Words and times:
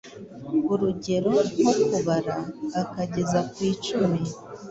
urugero 0.71 1.33
nko 1.57 1.71
kubara 1.89 2.37
akageza 2.81 3.39
ku 3.51 3.59
icumi 3.71 4.21